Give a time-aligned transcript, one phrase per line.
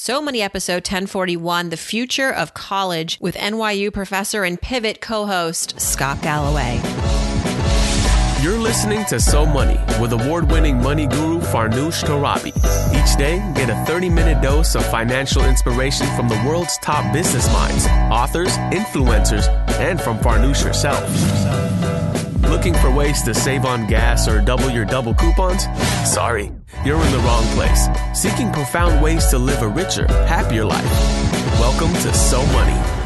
[0.00, 5.78] So Money episode 1041, The Future of College, with NYU professor and Pivot co host
[5.80, 6.80] Scott Galloway.
[8.40, 12.56] You're listening to So Money with award winning money guru Farnoosh Torabi.
[12.94, 17.52] Each day, get a 30 minute dose of financial inspiration from the world's top business
[17.52, 19.48] minds, authors, influencers,
[19.80, 21.97] and from Farnoosh herself.
[22.48, 25.64] Looking for ways to save on gas or double your double coupons?
[26.10, 26.50] Sorry,
[26.82, 27.88] you're in the wrong place.
[28.14, 30.90] Seeking profound ways to live a richer, happier life.
[31.60, 32.98] Welcome to So Money.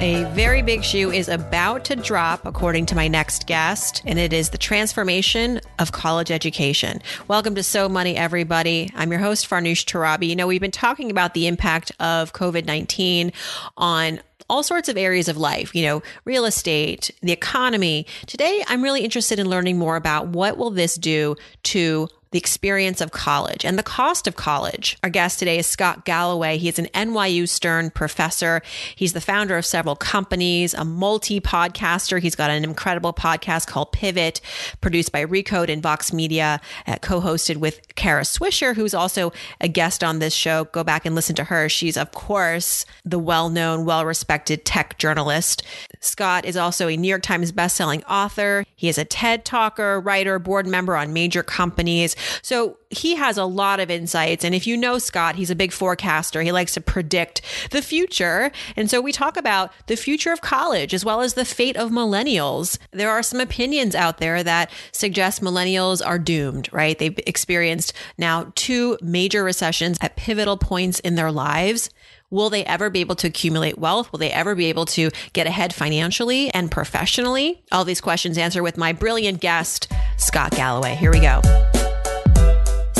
[0.00, 4.32] A very big shoe is about to drop, according to my next guest, and it
[4.32, 7.00] is the transformation of college education.
[7.28, 8.90] Welcome to So Money, everybody.
[8.96, 10.28] I'm your host, Farnoosh Torabi.
[10.28, 13.32] You know, we've been talking about the impact of COVID 19
[13.76, 18.06] on all sorts of areas of life, you know, real estate, the economy.
[18.26, 23.00] Today, I'm really interested in learning more about what will this do to the experience
[23.00, 24.98] of college and the cost of college.
[25.04, 26.58] Our guest today is Scott Galloway.
[26.58, 28.60] He is an NYU Stern professor.
[28.96, 32.18] He's the founder of several companies, a multi podcaster.
[32.18, 34.40] He's got an incredible podcast called Pivot,
[34.80, 39.68] produced by Recode and Vox Media, uh, co hosted with Kara Swisher, who's also a
[39.68, 40.64] guest on this show.
[40.64, 41.68] Go back and listen to her.
[41.68, 45.62] She's, of course, the well known, well respected tech journalist.
[46.00, 48.66] Scott is also a New York Times bestselling author.
[48.74, 52.16] He is a TED talker, writer, board member on major companies.
[52.42, 54.44] So he has a lot of insights.
[54.44, 56.42] And if you know Scott, he's a big forecaster.
[56.42, 58.50] He likes to predict the future.
[58.76, 61.90] And so we talk about the future of college as well as the fate of
[61.90, 62.78] millennials.
[62.92, 66.98] There are some opinions out there that suggest millennials are doomed, right?
[66.98, 71.90] They've experienced now two major recessions at pivotal points in their lives.
[72.30, 74.10] Will they ever be able to accumulate wealth?
[74.10, 77.62] Will they ever be able to get ahead financially and professionally?
[77.70, 80.96] All these questions answer with my brilliant guest, Scott Galloway.
[80.96, 81.40] Here we go.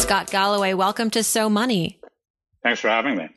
[0.04, 1.98] Scott Galloway, welcome to So Money.
[2.62, 3.30] Thanks for having me.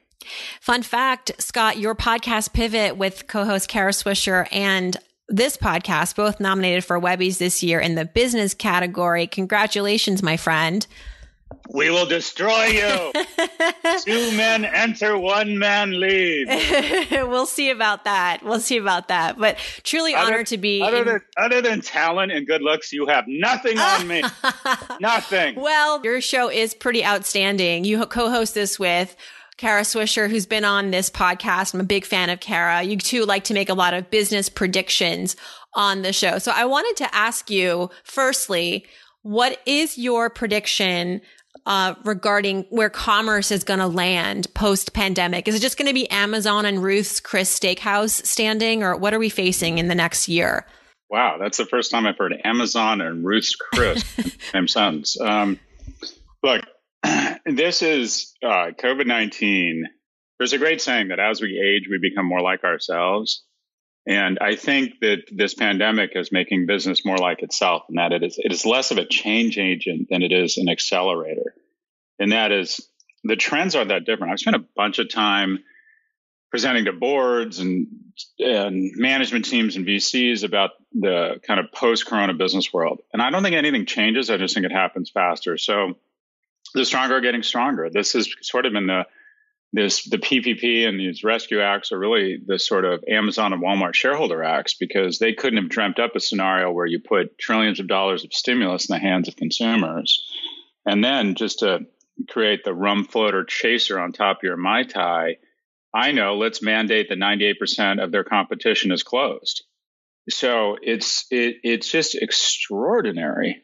[0.60, 4.98] Fun fact, Scott, your podcast Pivot with co-host Kara Swisher and
[5.30, 9.28] this podcast both nominated for Webby's this year in the business category.
[9.28, 10.86] Congratulations, my friend.
[11.70, 13.12] We will destroy you.
[14.06, 16.48] Two men enter, one man leave.
[17.12, 18.44] we'll see about that.
[18.44, 19.38] We'll see about that.
[19.38, 20.82] But truly other, honored to be.
[20.82, 24.24] Other, in- than, other than talent and good looks, you have nothing on me.
[25.00, 25.56] nothing.
[25.56, 27.84] Well, your show is pretty outstanding.
[27.84, 29.16] You co host this with
[29.58, 31.74] Kara Swisher, who's been on this podcast.
[31.74, 32.84] I'm a big fan of Kara.
[32.84, 35.36] You too like to make a lot of business predictions
[35.74, 36.40] on the show.
[36.40, 38.86] So I wanted to ask you, firstly,
[39.24, 41.22] what is your prediction
[41.66, 45.48] uh, regarding where commerce is going to land post pandemic?
[45.48, 49.20] Is it just going to be Amazon and Ruth's Chris Steakhouse standing, or what are
[49.20, 50.66] we facing in the next year?
[51.10, 54.04] Wow, that's the first time I've heard Amazon and Ruth's Chris
[54.52, 55.20] same sentence.
[55.20, 55.60] Um,
[56.44, 56.62] look,
[57.46, 59.86] this is uh, COVID 19.
[60.38, 63.44] There's a great saying that as we age, we become more like ourselves.
[64.08, 68.24] And I think that this pandemic is making business more like itself, and that it
[68.24, 71.54] is it is less of a change agent than it is an accelerator.
[72.18, 72.88] And that is
[73.26, 74.32] the trends aren't that different.
[74.32, 75.60] I've spent a bunch of time
[76.50, 77.88] presenting to boards and,
[78.40, 83.02] and management teams and VCs about the kind of post-corona business world.
[83.12, 84.30] And I don't think anything changes.
[84.30, 85.58] I just think it happens faster.
[85.58, 85.96] So
[86.74, 87.90] the stronger are getting stronger.
[87.92, 89.06] This is sort of in the
[89.74, 93.94] this the PPP and these rescue acts are really the sort of Amazon and Walmart
[93.94, 97.88] shareholder acts because they couldn't have dreamt up a scenario where you put trillions of
[97.88, 100.26] dollars of stimulus in the hands of consumers,
[100.86, 101.86] and then just to
[102.30, 105.38] create the rum floater chaser on top of your mai tai.
[105.94, 106.36] I know.
[106.36, 109.64] Let's mandate that 98% of their competition is closed.
[110.30, 113.64] So it's it, it's just extraordinary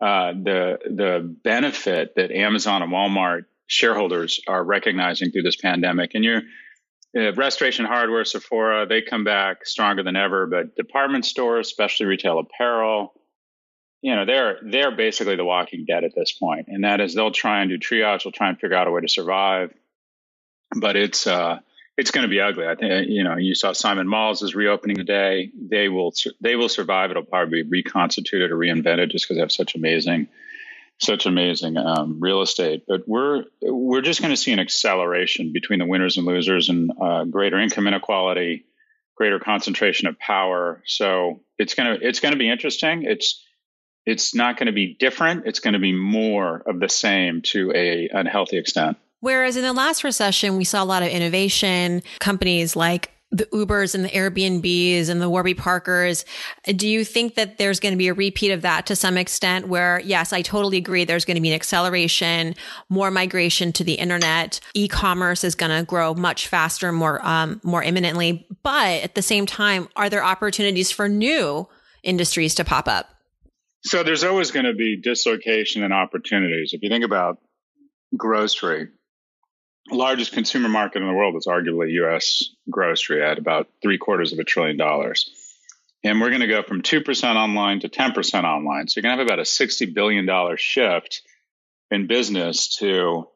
[0.00, 6.12] uh, the the benefit that Amazon and Walmart shareholders are recognizing through this pandemic.
[6.14, 6.42] And your
[7.16, 10.46] uh, restoration hardware, Sephora, they come back stronger than ever.
[10.46, 13.12] But department stores, especially retail apparel,
[14.00, 16.66] you know, they're they're basically the walking dead at this point.
[16.68, 19.00] And that is they'll try and do triage, they'll try and figure out a way
[19.00, 19.72] to survive.
[20.74, 21.58] But it's uh,
[21.96, 22.66] it's going to be ugly.
[22.66, 25.50] I think you know you saw Simon Malls is reopening today.
[25.54, 27.10] They will they will survive.
[27.10, 30.28] It'll probably be reconstituted or reinvented just because they have such amazing
[31.02, 32.84] such amazing um, real estate.
[32.86, 36.90] But we're we're just going to see an acceleration between the winners and losers, and
[37.00, 38.64] uh, greater income inequality,
[39.16, 40.82] greater concentration of power.
[40.86, 43.02] So it's gonna it's going to be interesting.
[43.04, 43.44] It's
[44.04, 45.46] it's not going to be different.
[45.46, 48.96] It's going to be more of the same to a unhealthy extent.
[49.20, 52.02] Whereas in the last recession, we saw a lot of innovation.
[52.18, 56.24] Companies like the Ubers and the Airbnbs and the Warby Parkers.
[56.66, 59.68] Do you think that there's going to be a repeat of that to some extent
[59.68, 61.04] where, yes, I totally agree.
[61.04, 62.54] There's going to be an acceleration,
[62.90, 64.60] more migration to the internet.
[64.74, 68.46] E-commerce is going to grow much faster, more, um, more imminently.
[68.62, 71.66] But at the same time, are there opportunities for new
[72.02, 73.08] industries to pop up?
[73.84, 76.72] So there's always going to be dislocation and opportunities.
[76.72, 77.38] If you think about
[78.16, 78.88] grocery,
[79.90, 82.44] largest consumer market in the world is arguably U.S.
[82.70, 85.30] grocery at about three quarters of a trillion dollars.
[86.04, 88.88] And we're going to go from 2% online to 10% online.
[88.88, 91.22] So you're going to have about a $60 billion shift
[91.90, 93.28] in business to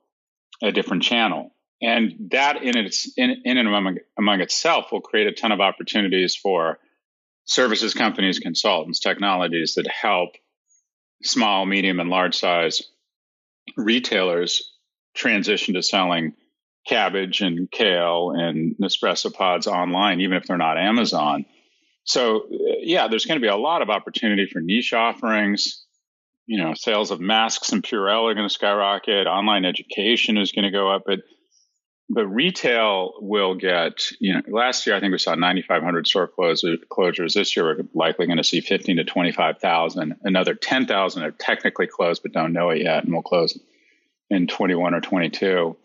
[0.62, 1.52] a different channel.
[1.80, 5.60] And that in, its, in, in and among, among itself will create a ton of
[5.60, 6.78] opportunities for
[7.44, 10.30] services companies, consultants, technologies that help
[11.22, 12.82] small, medium, and large size
[13.76, 14.72] retailers
[15.16, 16.34] transition to selling
[16.86, 21.44] cabbage and kale and Nespresso pods online, even if they're not Amazon.
[22.04, 25.84] So, uh, yeah, there's going to be a lot of opportunity for niche offerings.
[26.46, 29.26] You know, sales of masks and Purell are going to skyrocket.
[29.26, 31.02] Online education is going to go up.
[31.04, 31.20] But
[32.08, 37.34] but retail will get, you know, last year I think we saw 9,500 store closures.
[37.34, 40.14] This year we're likely going to see 15 to 25,000.
[40.22, 43.58] Another 10,000 are technically closed but don't know it yet and will close
[44.30, 45.76] in 21 or 22.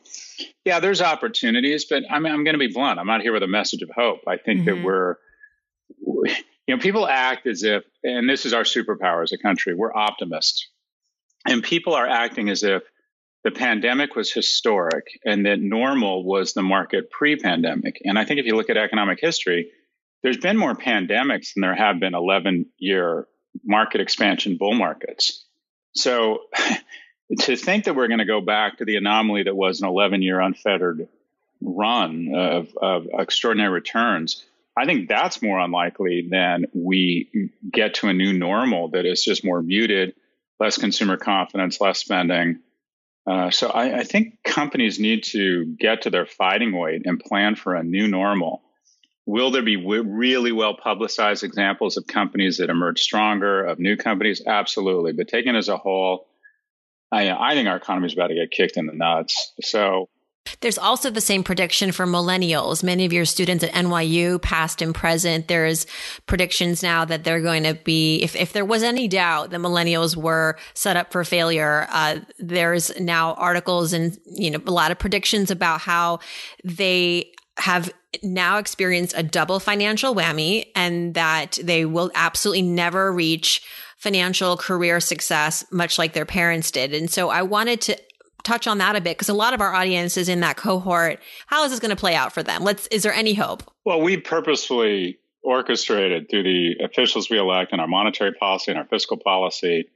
[0.65, 2.99] Yeah, there's opportunities, but I mean, I'm going to be blunt.
[2.99, 4.21] I'm not here with a message of hope.
[4.27, 4.77] I think mm-hmm.
[4.77, 5.15] that we're,
[6.67, 9.93] you know, people act as if, and this is our superpower as a country, we're
[9.93, 10.69] optimists.
[11.47, 12.83] And people are acting as if
[13.43, 18.01] the pandemic was historic and that normal was the market pre pandemic.
[18.05, 19.71] And I think if you look at economic history,
[20.21, 23.27] there's been more pandemics than there have been 11 year
[23.63, 25.45] market expansion bull markets.
[25.95, 26.39] So
[27.39, 30.21] to think that we're going to go back to the anomaly that was an 11
[30.21, 31.07] year unfettered
[31.61, 34.45] run of, of extraordinary returns,
[34.77, 39.43] I think that's more unlikely than we get to a new normal that is just
[39.43, 40.15] more muted,
[40.59, 42.59] less consumer confidence, less spending.
[43.27, 47.55] Uh, so I, I, think companies need to get to their fighting weight and plan
[47.55, 48.63] for a new normal.
[49.27, 53.95] Will there be w- really well publicized examples of companies that emerge stronger, of new
[53.95, 54.41] companies?
[54.45, 55.11] Absolutely.
[55.11, 56.25] But taken as a whole,
[57.11, 59.53] I, I think our economy is about to get kicked in the nuts.
[59.61, 60.09] So
[60.61, 62.83] there's also the same prediction for millennials.
[62.83, 65.85] Many of your students at NYU, past and present, there's
[66.25, 70.15] predictions now that they're going to be, if, if there was any doubt that millennials
[70.15, 74.99] were set up for failure, uh, there's now articles and, you know, a lot of
[74.99, 76.19] predictions about how
[76.63, 77.91] they have
[78.23, 83.61] now experienced a double financial whammy and that they will absolutely never reach
[84.01, 86.91] financial career success, much like their parents did.
[86.91, 87.97] And so I wanted to
[88.43, 91.19] touch on that a bit because a lot of our audience is in that cohort.
[91.45, 92.63] How is this going to play out for them?
[92.63, 93.61] Let's, is there any hope?
[93.85, 98.87] Well, we purposefully orchestrated through the officials we elect and our monetary policy and our
[98.87, 99.87] fiscal policy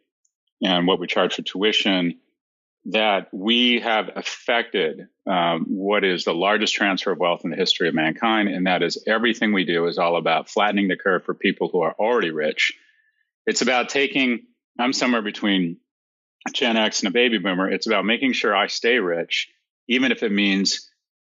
[0.62, 2.20] and what we charge for tuition
[2.86, 7.88] that we have affected um, what is the largest transfer of wealth in the history
[7.88, 8.50] of mankind.
[8.50, 11.82] And that is everything we do is all about flattening the curve for people who
[11.82, 12.78] are already rich
[13.46, 14.44] it's about taking,
[14.80, 15.78] I'm somewhere between
[16.48, 17.70] a Gen X and a baby boomer.
[17.70, 19.50] It's about making sure I stay rich,
[19.88, 20.90] even if it means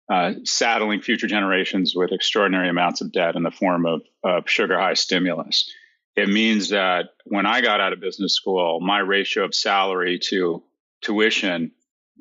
[0.09, 4.79] uh, saddling future generations with extraordinary amounts of debt in the form of, of sugar
[4.79, 5.71] high stimulus.
[6.15, 10.63] It means that when I got out of business school, my ratio of salary to
[11.01, 11.71] tuition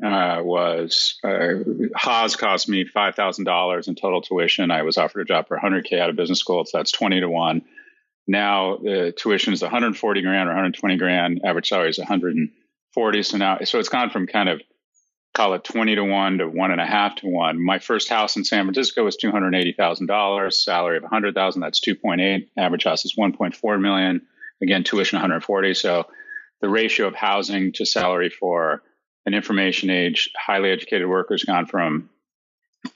[0.05, 1.55] uh, was uh,
[1.97, 4.71] Haas cost me five thousand dollars in total tuition.
[4.71, 7.29] I was offered a job for 100k out of business school, so that's 20 to
[7.29, 7.63] one.
[8.29, 11.41] Now the tuition is 140 grand or 120 grand.
[11.45, 13.23] Average salary is 140.
[13.23, 14.61] So now, so it's gone from kind of
[15.35, 17.65] call it 20 to one to one and a half to one.
[17.65, 21.61] My first house in San Francisco was $280,000, salary of 100,000.
[21.61, 22.49] That's 2.8.
[22.59, 24.23] Average house is 1.4 million.
[24.61, 25.75] Again, tuition 140.
[25.75, 26.07] So
[26.61, 28.83] the ratio of housing to salary for
[29.25, 32.11] an information age, highly educated worker has gone from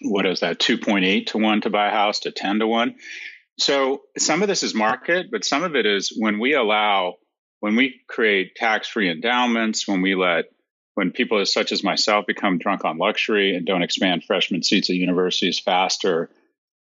[0.00, 2.94] what is that 2.8 to 1 to buy a house to 10 to 1
[3.58, 7.16] so some of this is market, but some of it is when we allow,
[7.60, 10.46] when we create tax free endowments, when we let,
[10.94, 14.96] when people such as myself become drunk on luxury and don't expand freshman seats at
[14.96, 16.30] universities faster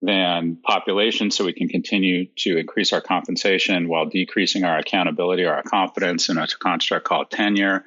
[0.02, 5.54] than population so we can continue to increase our compensation while decreasing our accountability or
[5.54, 7.84] our confidence in a construct called tenure.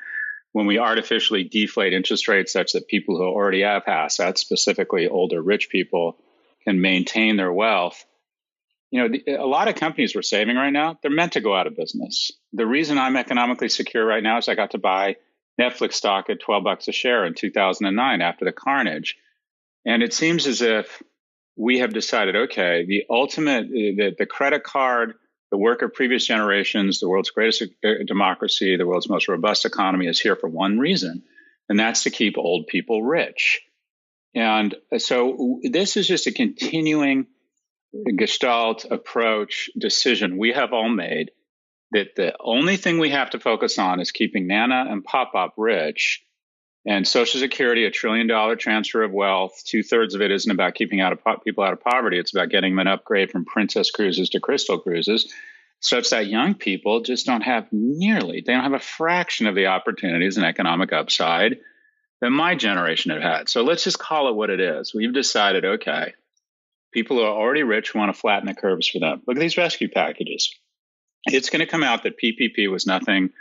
[0.52, 5.42] When we artificially deflate interest rates such that people who already have assets, specifically older
[5.42, 6.18] rich people,
[6.64, 8.04] can maintain their wealth
[8.92, 11.56] you know, the, a lot of companies we're saving right now, they're meant to go
[11.56, 12.32] out of business.
[12.54, 15.18] The reason I'm economically secure right now is I got to buy
[15.60, 19.18] Netflix stock at 12 bucks a share in 2009 after the carnage.
[19.86, 21.02] And it seems as if
[21.56, 25.16] we have decided, okay, the ultimate, the, the credit card,
[25.50, 30.08] the work of previous generations, the world's greatest uh, democracy, the world's most robust economy
[30.08, 31.24] is here for one reason,
[31.70, 33.62] and that's to keep old people rich.
[34.36, 37.28] And so this is just a continuing
[38.18, 41.32] gestalt approach decision we have all made
[41.92, 45.54] that the only thing we have to focus on is keeping Nana and Pop Pop
[45.58, 46.24] rich
[46.86, 50.76] and Social Security, a trillion dollar transfer of wealth, two thirds of it isn't about
[50.76, 52.18] keeping out of po- people out of poverty.
[52.18, 55.34] It's about getting them an upgrade from Princess cruises to Crystal cruises,
[55.80, 59.68] such that young people just don't have nearly, they don't have a fraction of the
[59.68, 61.58] opportunities and economic upside
[62.22, 63.50] that my generation have had.
[63.50, 64.94] So let's just call it what it is.
[64.94, 66.14] We've decided, okay,
[66.94, 69.22] people who are already rich want to flatten the curves for them.
[69.28, 70.54] Look at these rescue packages.
[71.26, 73.32] It's going to come out that PPP was nothing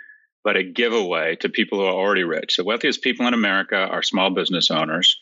[0.44, 2.56] but a giveaway to people who are already rich.
[2.56, 5.20] The wealthiest people in America are small business owners.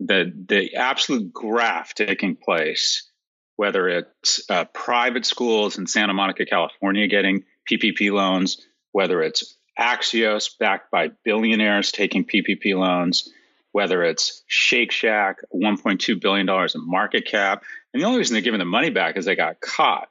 [0.00, 3.10] The, the absolute graft taking place,
[3.56, 10.50] whether it's uh, private schools in Santa Monica, California getting PPP loans, whether it's Axios
[10.58, 13.28] backed by billionaires taking PPP loans,
[13.74, 17.64] whether it's Shake Shack, $1.2 billion in market cap.
[17.92, 20.08] And the only reason they're giving the money back is they got caught.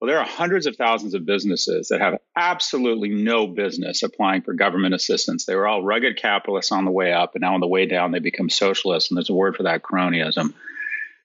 [0.00, 4.54] Well, there are hundreds of thousands of businesses that have absolutely no business applying for
[4.54, 5.44] government assistance.
[5.44, 8.12] They were all rugged capitalists on the way up, and now on the way down,
[8.12, 9.10] they become socialists.
[9.10, 10.54] And there's a word for that cronyism.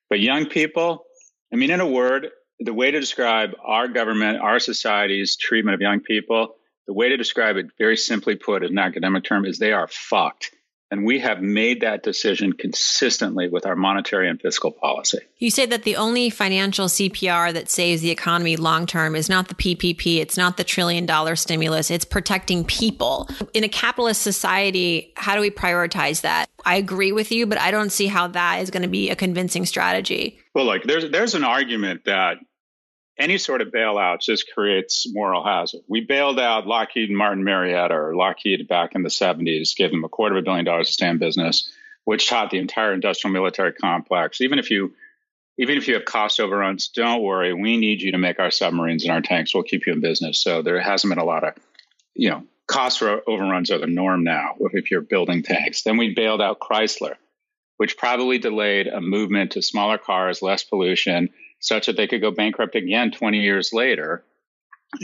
[0.09, 1.05] But young people,
[1.53, 5.81] I mean, in a word, the way to describe our government, our society's treatment of
[5.81, 6.55] young people,
[6.87, 9.87] the way to describe it, very simply put, in an academic term, is they are
[9.87, 10.49] fucked.
[10.89, 15.19] And we have made that decision consistently with our monetary and fiscal policy.
[15.37, 19.49] You say that the only financial CPR that saves the economy long term is not
[19.49, 23.29] the PPP, it's not the trillion dollar stimulus, it's protecting people.
[23.53, 26.49] In a capitalist society, how do we prioritize that?
[26.65, 29.15] I agree with you, but I don't see how that is going to be a
[29.15, 30.39] convincing strategy.
[30.53, 32.37] Well, like there's there's an argument that
[33.17, 35.81] any sort of bailout just creates moral hazard.
[35.87, 40.09] We bailed out Lockheed Martin Marietta or Lockheed back in the 70s, gave them a
[40.09, 41.71] quarter of a billion dollars to stay in business,
[42.05, 44.41] which taught the entire industrial military complex.
[44.41, 44.93] Even if you
[45.59, 47.51] even if you have cost overruns, don't worry.
[47.51, 49.55] We need you to make our submarines and our tanks.
[49.55, 50.39] We'll keep you in business.
[50.39, 51.55] So there hasn't been a lot of,
[52.13, 55.81] you know, cost overruns are the norm now if you're building tanks.
[55.81, 57.15] Then we bailed out Chrysler,
[57.77, 62.31] which probably delayed a movement to smaller cars, less pollution, such that they could go
[62.31, 64.23] bankrupt again 20 years later.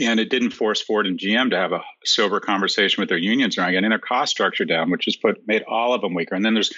[0.00, 3.58] And it didn't force Ford and GM to have a sober conversation with their unions
[3.58, 6.34] around getting their cost structure down, which has put made all of them weaker.
[6.34, 6.72] And then there's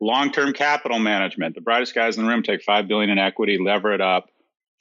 [0.00, 1.54] long-term capital management.
[1.54, 4.30] The brightest guys in the room take five billion in equity, lever it up,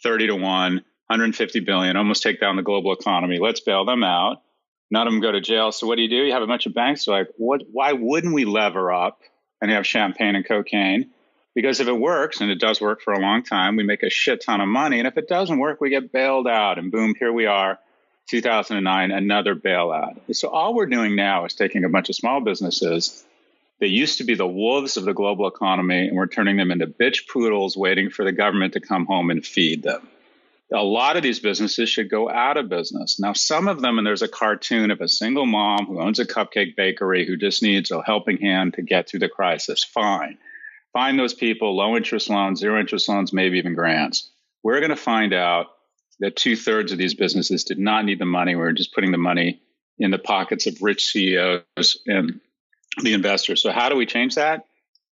[0.04, 0.76] 30 to one,
[1.08, 3.40] 150 billion, almost take down the global economy.
[3.40, 4.42] Let's bail them out.
[4.92, 5.72] None of them go to jail.
[5.72, 6.24] So what do you do?
[6.26, 7.62] You have a bunch of banks like, what?
[7.72, 9.22] Why wouldn't we lever up
[9.62, 11.12] and have champagne and cocaine?
[11.56, 14.10] Because if it works, and it does work for a long time, we make a
[14.10, 15.00] shit ton of money.
[15.00, 16.78] And if it doesn't work, we get bailed out.
[16.78, 17.80] And boom, here we are,
[18.30, 20.36] 2009, another bailout.
[20.36, 23.24] So all we're doing now is taking a bunch of small businesses
[23.80, 26.86] that used to be the wolves of the global economy, and we're turning them into
[26.86, 30.08] bitch poodles waiting for the government to come home and feed them.
[30.72, 33.20] A lot of these businesses should go out of business.
[33.20, 36.26] Now, some of them, and there's a cartoon of a single mom who owns a
[36.26, 39.84] cupcake bakery who just needs a helping hand to get through the crisis.
[39.84, 40.38] Fine
[40.94, 44.30] find those people, low interest loans, zero interest loans, maybe even grants.
[44.64, 45.68] We're going to find out
[46.20, 48.56] that two thirds of these businesses did not need the money.
[48.56, 49.62] We are just putting the money
[49.98, 52.40] in the pockets of rich CEOs and
[53.02, 53.62] the investors.
[53.62, 54.66] So how do we change that?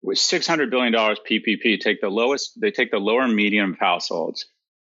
[0.03, 4.47] With $600 billion PPP, take the lowest, they take the lower medium households.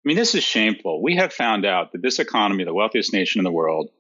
[0.05, 1.03] I mean, this is shameful.
[1.03, 3.91] We have found out that this economy, the wealthiest nation in the world,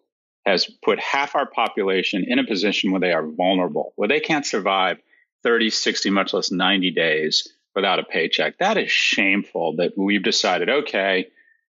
[0.45, 4.47] has put half our population in a position where they are vulnerable, where they can't
[4.47, 4.99] survive
[5.43, 8.59] 30, 60, much less 90 days without a paycheck.
[8.59, 11.29] That is shameful that we've decided, okay,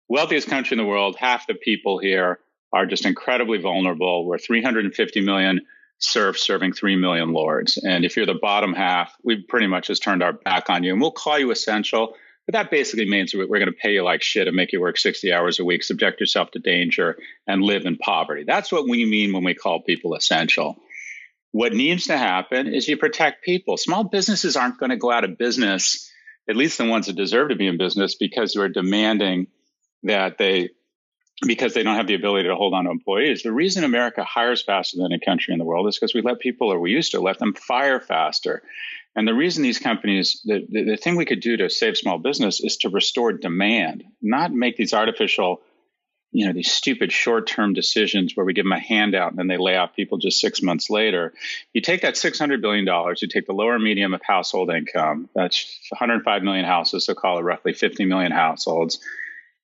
[0.08, 2.38] wealthiest country in the world, half the people here
[2.72, 4.24] are just incredibly vulnerable.
[4.24, 5.62] We're 350 million
[5.98, 7.78] serfs serving 3 million lords.
[7.78, 10.92] And if you're the bottom half, we've pretty much just turned our back on you
[10.92, 12.14] and we'll call you essential.
[12.46, 14.98] But that basically means we're going to pay you like shit and make you work
[14.98, 18.44] 60 hours a week, subject yourself to danger, and live in poverty.
[18.44, 20.76] That's what we mean when we call people essential.
[21.56, 23.78] What needs to happen is you protect people.
[23.78, 26.12] Small businesses aren't going to go out of business,
[26.46, 29.46] at least the ones that deserve to be in business, because you're demanding
[30.02, 30.68] that they
[31.46, 33.42] because they don't have the ability to hold on to employees.
[33.42, 36.40] The reason America hires faster than any country in the world is because we let
[36.40, 38.62] people, or we used to let them fire faster.
[39.14, 42.18] And the reason these companies, the, the, the, thing we could do to save small
[42.18, 45.62] business is to restore demand, not make these artificial
[46.36, 49.56] you know these stupid short-term decisions where we give them a handout and then they
[49.56, 51.32] lay off people just six months later
[51.72, 56.42] you take that $600 billion you take the lower medium of household income that's 105
[56.42, 59.00] million houses so call it roughly 50 million households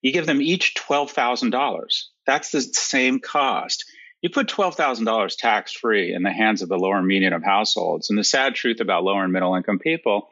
[0.01, 3.85] you give them each $12000 that's the same cost
[4.23, 8.09] you put $12,000 tax free in the hands of the lower median of households.
[8.09, 10.29] And the sad truth about lower and middle income people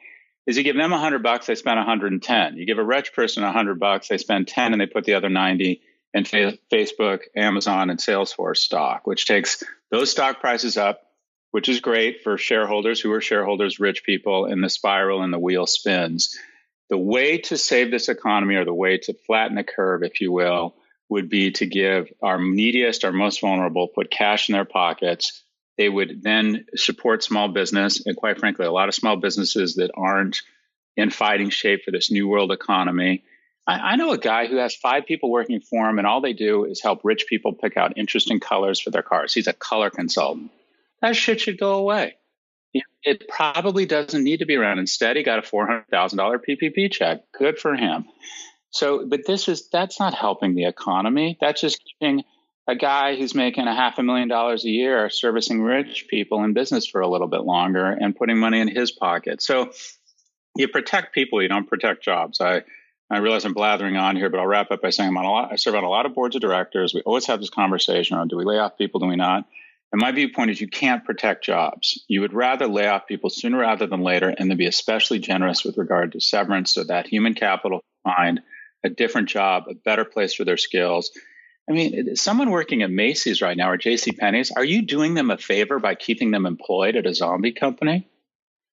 [0.47, 2.55] is you give them 100 bucks, they spend 110.
[2.55, 5.27] You give a rich person 100 bucks, they spend 10 and they put the other
[5.27, 5.81] 90
[6.13, 11.01] in fa- Facebook, Amazon, and Salesforce stock, which takes those stock prices up,
[11.51, 15.39] which is great for shareholders who are shareholders, rich people, and the spiral and the
[15.39, 16.37] wheel spins.
[16.89, 20.31] The way to save this economy or the way to flatten the curve, if you
[20.31, 20.75] will,
[21.09, 25.43] would be to give our neediest, our most vulnerable, put cash in their pockets.
[25.77, 28.05] They would then support small business.
[28.05, 30.41] And quite frankly, a lot of small businesses that aren't
[30.95, 33.23] in fighting shape for this new world economy.
[33.67, 36.33] I, I know a guy who has five people working for him, and all they
[36.33, 39.33] do is help rich people pick out interesting colors for their cars.
[39.33, 40.51] He's a color consultant.
[41.01, 42.15] That shit should go away.
[43.03, 44.79] It probably doesn't need to be around.
[44.79, 47.23] Instead, he got a $400,000 PPP check.
[47.37, 48.05] Good for him.
[48.69, 51.37] So, but this is that's not helping the economy.
[51.41, 52.23] That's just keeping
[52.67, 56.53] a guy who's making a half a million dollars a year servicing rich people in
[56.53, 59.41] business for a little bit longer and putting money in his pocket.
[59.41, 59.71] So,
[60.55, 62.39] you protect people, you don't protect jobs.
[62.39, 62.63] I
[63.11, 65.29] I realize I'm blathering on here, but I'll wrap up by saying I'm on a
[65.29, 65.51] lot.
[65.51, 66.93] I serve on a lot of boards of directors.
[66.93, 68.99] We always have this conversation around: do we lay off people?
[69.01, 69.45] Do we not?
[69.91, 72.01] And my viewpoint is you can't protect jobs.
[72.07, 75.65] You would rather lay off people sooner rather than later, and then be especially generous
[75.65, 78.41] with regard to severance, so that human capital can find
[78.83, 81.11] a different job, a better place for their skills.
[81.69, 84.13] I mean, someone working at Macy's right now or J.C.
[84.13, 88.07] Penney's, are you doing them a favor by keeping them employed at a zombie company?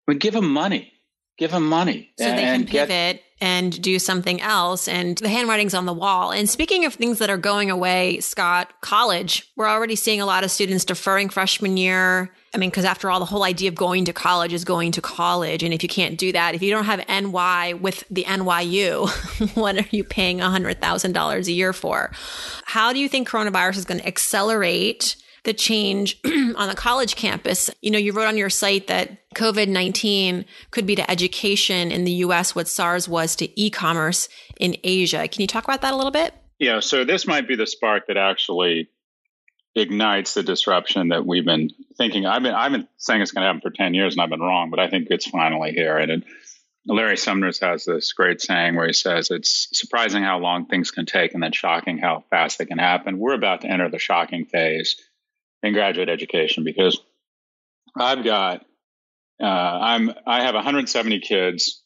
[0.08, 0.92] I mean, give them money.
[1.38, 2.12] Give them money.
[2.20, 4.88] So they can pivot and do something else.
[4.88, 6.32] And the handwriting's on the wall.
[6.32, 10.46] And speaking of things that are going away, Scott, college, we're already seeing a lot
[10.46, 12.34] of students deferring freshman year.
[12.54, 15.02] I mean, because after all, the whole idea of going to college is going to
[15.02, 15.62] college.
[15.62, 19.10] And if you can't do that, if you don't have NY with the NYU,
[19.58, 22.12] what are you paying $100,000 a year for?
[22.64, 27.70] How do you think coronavirus is going to accelerate the change on the college campus.
[27.82, 32.06] You know, you wrote on your site that COVID 19 could be to education in
[32.06, 35.28] the US what SARS was to e commerce in Asia.
[35.28, 36.34] Can you talk about that a little bit?
[36.60, 38.90] Yeah, so this might be the spark that actually
[39.76, 42.26] ignites the disruption that we've been thinking.
[42.26, 44.40] I've been I've been saying it's going to happen for ten years, and I've been
[44.40, 45.98] wrong, but I think it's finally here.
[45.98, 46.24] And it,
[46.86, 51.06] Larry Summers has this great saying where he says, "It's surprising how long things can
[51.06, 54.46] take, and then shocking how fast they can happen." We're about to enter the shocking
[54.46, 54.98] phase
[55.64, 57.00] in graduate education because
[57.98, 58.66] I've got
[59.42, 61.82] uh, I'm I have 170 kids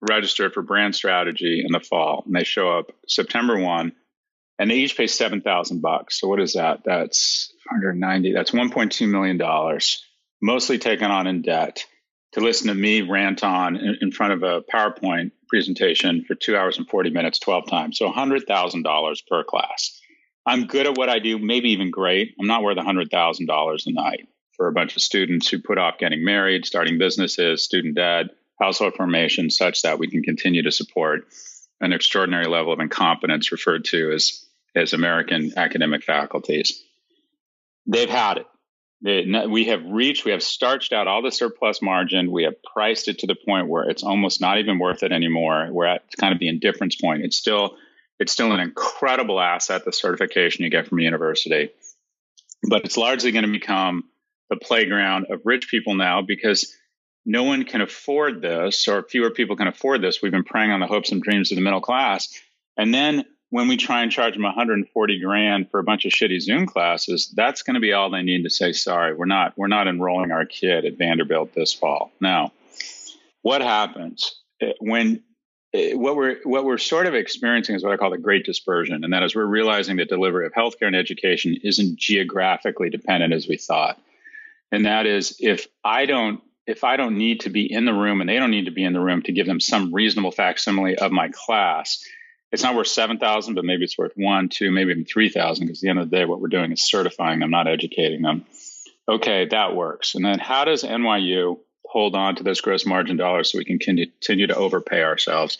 [0.00, 3.92] registered for brand strategy in the fall, and they show up September one,
[4.58, 6.20] and they each pay seven thousand bucks.
[6.20, 6.80] So what is that?
[6.84, 8.32] That's 190.
[8.32, 10.04] That's 1.2 million dollars,
[10.40, 11.84] mostly taken on in debt,
[12.32, 16.56] to listen to me rant on in, in front of a PowerPoint presentation for two
[16.56, 17.98] hours and 40 minutes, 12 times.
[17.98, 19.95] So $100,000 per class.
[20.46, 22.34] I'm good at what I do, maybe even great.
[22.40, 26.24] I'm not worth $100,000 a night for a bunch of students who put off getting
[26.24, 28.26] married, starting businesses, student debt,
[28.60, 31.26] household formation, such that we can continue to support
[31.80, 36.82] an extraordinary level of incompetence referred to as, as American academic faculties.
[37.86, 39.50] They've had it.
[39.50, 42.32] We have reached, we have starched out all the surplus margin.
[42.32, 45.68] We have priced it to the point where it's almost not even worth it anymore.
[45.70, 47.24] We're at kind of the indifference point.
[47.24, 47.76] It's still
[48.18, 51.70] it's still an incredible asset, the certification you get from a university.
[52.68, 54.04] But it's largely going to become
[54.48, 56.74] the playground of rich people now because
[57.24, 60.22] no one can afford this, or fewer people can afford this.
[60.22, 62.28] We've been preying on the hopes and dreams of the middle class.
[62.76, 66.40] And then when we try and charge them 140 grand for a bunch of shitty
[66.40, 69.66] Zoom classes, that's going to be all they need to say, sorry, we're not, we're
[69.66, 72.12] not enrolling our kid at Vanderbilt this fall.
[72.20, 72.52] Now,
[73.42, 74.40] what happens
[74.80, 75.22] when
[75.76, 79.04] Uh, what we're what we're sort of experiencing is what I call the great dispersion,
[79.04, 83.46] and that is we're realizing that delivery of healthcare and education isn't geographically dependent as
[83.46, 84.00] we thought.
[84.72, 88.20] And that is if I don't if I don't need to be in the room
[88.20, 90.96] and they don't need to be in the room to give them some reasonable facsimile
[90.96, 92.04] of my class,
[92.50, 95.66] it's not worth seven thousand, but maybe it's worth one, two, maybe even three thousand.
[95.66, 98.22] Because at the end of the day, what we're doing is certifying them, not educating
[98.22, 98.46] them.
[99.08, 100.14] Okay, that works.
[100.14, 101.58] And then how does NYU
[101.96, 105.56] hold on to those gross margin dollars so we can continue to overpay ourselves.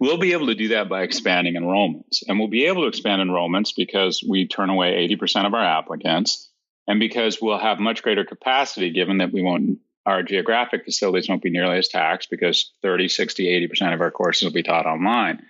[0.00, 2.24] We'll be able to do that by expanding enrollments.
[2.26, 6.50] And we'll be able to expand enrollments because we turn away 80% of our applicants
[6.88, 11.42] and because we'll have much greater capacity given that we won't our geographic facilities won't
[11.42, 15.42] be nearly as taxed because 30, 60, 80% of our courses will be taught online.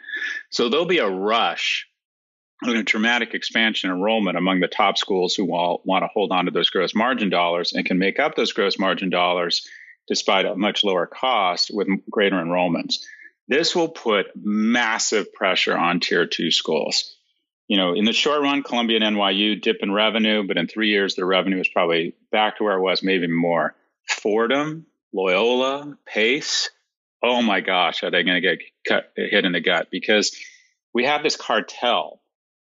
[0.50, 1.86] So there'll be a rush
[2.60, 6.44] and a dramatic expansion enrollment among the top schools who all want to hold on
[6.44, 9.66] to those gross margin dollars and can make up those gross margin dollars
[10.08, 12.96] despite a much lower cost with greater enrollments.
[13.46, 17.14] This will put massive pressure on tier two schools.
[17.66, 20.88] You know, in the short run, Columbia and NYU dip in revenue, but in three
[20.88, 23.74] years, their revenue is probably back to where it was, maybe more.
[24.08, 26.70] Fordham, Loyola, Pace,
[27.22, 29.88] oh my gosh, are they going to get cut, hit in the gut?
[29.90, 30.36] Because
[30.94, 32.20] we have this cartel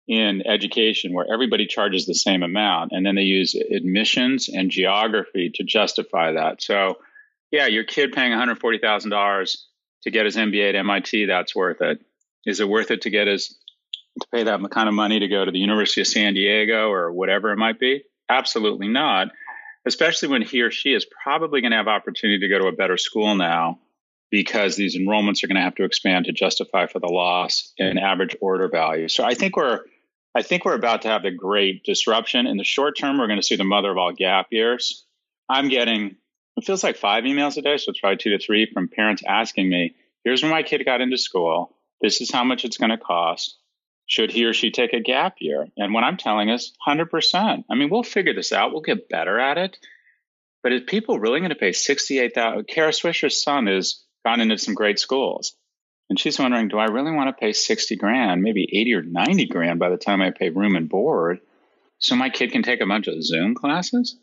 [0.09, 5.51] in education where everybody charges the same amount and then they use admissions and geography
[5.55, 6.61] to justify that.
[6.62, 6.97] So,
[7.53, 9.57] yeah, your kid paying $140,000
[10.03, 12.01] to get his MBA at MIT, that's worth it.
[12.45, 13.57] Is it worth it to get his
[14.21, 17.12] to pay that kind of money to go to the University of San Diego or
[17.12, 18.03] whatever it might be?
[18.29, 19.29] Absolutely not.
[19.87, 22.73] Especially when he or she is probably going to have opportunity to go to a
[22.73, 23.79] better school now
[24.31, 27.99] because these enrollments are going to have to expand to justify for the loss in
[27.99, 29.09] average order value.
[29.09, 29.81] So I think we're
[30.35, 32.47] I think we're about to have the great disruption.
[32.47, 35.05] In the short term, we're going to see the mother of all gap years.
[35.49, 36.17] I'm getting
[36.57, 39.23] it feels like five emails a day, so it's probably two to three from parents
[39.27, 41.77] asking me, here's where my kid got into school.
[42.01, 43.57] This is how much it's going to cost.
[44.07, 45.67] Should he or she take a gap year?
[45.77, 47.65] And what I'm telling is 100%.
[47.71, 48.73] I mean, we'll figure this out.
[48.73, 49.79] We'll get better at it.
[50.62, 54.75] But is people really going to pay 68000 Kara Swisher's son has gone into some
[54.75, 55.55] great schools.
[56.11, 59.47] And she's wondering, do I really want to pay 60 grand, maybe 80 or 90
[59.47, 61.41] grand by the time I pay room and board
[61.99, 64.17] so my kid can take a bunch of Zoom classes?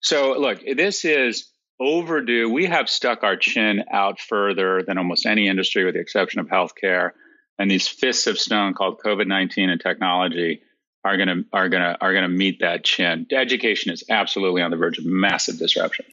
[0.00, 1.48] So, look, this is
[1.80, 2.50] overdue.
[2.50, 6.46] We have stuck our chin out further than almost any industry, with the exception of
[6.46, 7.10] healthcare.
[7.58, 10.62] And these fists of stone called COVID nineteen and technology
[11.04, 13.26] are going to are going to are going to meet that chin.
[13.30, 16.06] Education is absolutely on the verge of massive disruption.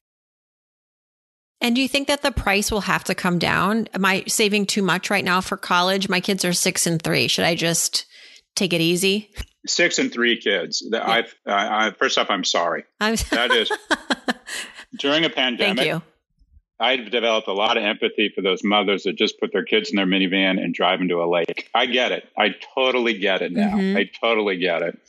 [1.61, 3.87] And do you think that the price will have to come down?
[3.93, 6.09] Am I saving too much right now for college?
[6.09, 7.27] My kids are six and three.
[7.27, 8.05] Should I just
[8.55, 9.29] take it easy?
[9.67, 10.83] Six and three kids.
[10.83, 11.07] Yeah.
[11.07, 12.83] I've, I, first off, I'm sorry.
[12.99, 13.71] I'm that is
[14.99, 15.77] during a pandemic.
[15.77, 16.01] Thank you.
[16.79, 19.97] I've developed a lot of empathy for those mothers that just put their kids in
[19.97, 21.69] their minivan and drive them to a lake.
[21.75, 22.27] I get it.
[22.35, 23.75] I totally get it now.
[23.75, 23.97] Mm-hmm.
[23.97, 24.99] I totally get it.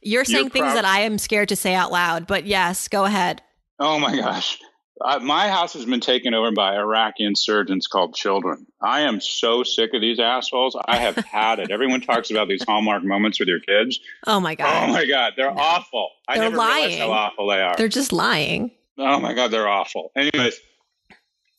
[0.00, 2.88] You're saying You're things prob- that I am scared to say out loud, but yes,
[2.88, 3.42] go ahead.
[3.78, 4.58] Oh my gosh.
[4.98, 8.66] Uh, my house has been taken over by Iraqi insurgents called children.
[8.80, 10.74] I am so sick of these assholes.
[10.86, 11.70] I have had it.
[11.70, 14.00] Everyone talks about these hallmark moments with your kids.
[14.26, 14.88] Oh my god.
[14.88, 15.60] Oh my god, they're no.
[15.60, 16.08] awful.
[16.28, 16.84] They're never lying.
[16.84, 17.76] realized how awful they are.
[17.76, 18.70] They're just lying.
[18.98, 20.10] Oh my god, they're awful.
[20.16, 20.58] Anyways,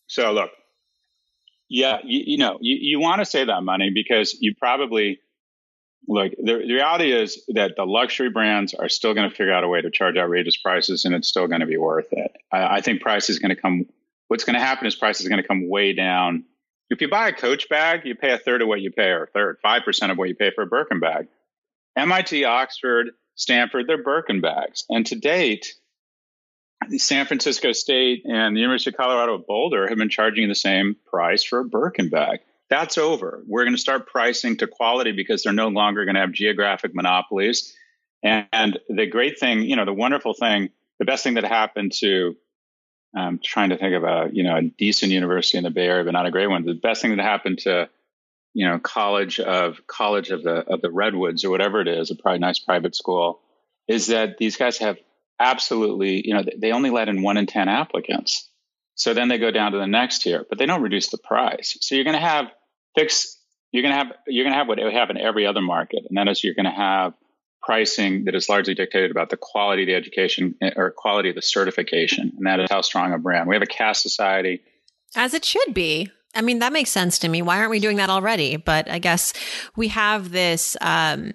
[0.07, 0.49] so look,
[1.69, 5.19] yeah, you, you know, you, you want to save that money because you probably
[6.07, 9.63] look, the, the, reality is that the luxury brands are still going to figure out
[9.63, 12.31] a way to charge outrageous prices and it's still going to be worth it.
[12.51, 13.85] I, I think price is going to come,
[14.27, 16.45] what's going to happen is price is going to come way down.
[16.89, 19.23] If you buy a Coach bag, you pay a third of what you pay, or
[19.23, 21.27] a third, 5% of what you pay for a Birkin bag.
[21.97, 24.85] MIT, Oxford, Stanford, they're Birkin bags.
[24.87, 25.73] And to date,
[26.97, 31.43] San Francisco State and the University of Colorado Boulder have been charging the same price
[31.43, 32.39] for a Birkin bag.
[32.69, 33.43] That's over.
[33.47, 36.93] We're going to start pricing to quality because they're no longer going to have geographic
[36.93, 37.75] monopolies.
[38.23, 40.69] And the great thing, you know, the wonderful thing,
[40.99, 42.35] the best thing that happened to,
[43.15, 46.03] I'm trying to think of a, you know, a decent university in the Bay Area,
[46.03, 46.65] but not a great one.
[46.65, 47.89] The best thing that happened to,
[48.53, 52.39] you know, college of college of the of the Redwoods or whatever it is, a
[52.39, 53.39] nice private school,
[53.87, 54.97] is that these guys have
[55.39, 58.49] absolutely, you know, they only let in one in ten applicants.
[58.95, 61.77] So then they go down to the next tier, but they don't reduce the price.
[61.81, 62.47] So you're going to have
[62.95, 63.37] fix.
[63.71, 66.03] You're going to have you're going to have what we have in every other market,
[66.09, 67.13] and that is you're going to have
[67.61, 71.35] pricing that is largely dictated about the quality of the education eh, or quality of
[71.35, 73.47] the certification, and that is how strong a brand.
[73.47, 74.61] We have a caste society,
[75.15, 76.09] as it should be.
[76.33, 77.41] I mean, that makes sense to me.
[77.41, 78.57] Why aren't we doing that already?
[78.57, 79.33] But I guess
[79.75, 81.33] we have this um,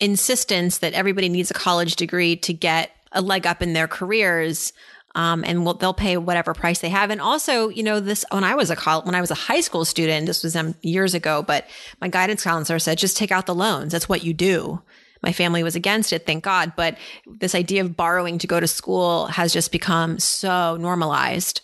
[0.00, 4.72] insistence that everybody needs a college degree to get a leg up in their careers
[5.14, 7.10] um, and we'll, they'll pay whatever price they have.
[7.10, 9.60] And also, you know, this when I was a college, when I was a high
[9.60, 11.66] school student, this was um, years ago, but
[12.00, 13.92] my guidance counselor said, just take out the loans.
[13.92, 14.82] That's what you do.
[15.22, 16.72] My family was against it, thank God.
[16.76, 21.62] But this idea of borrowing to go to school has just become so normalized.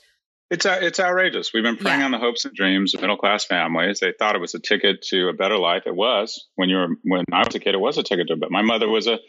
[0.51, 1.53] It's uh, it's outrageous.
[1.55, 2.07] We've been preying yeah.
[2.07, 4.01] on the hopes and dreams of middle class families.
[4.01, 5.85] They thought it was a ticket to a better life.
[5.87, 7.75] It was when you were when I was a kid.
[7.75, 8.37] It was a ticket to.
[8.37, 9.21] But my mother was a